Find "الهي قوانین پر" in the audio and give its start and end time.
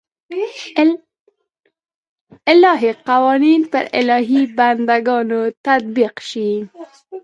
2.51-3.83